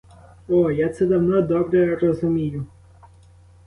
[0.49, 2.65] О, я це давно добре розумію!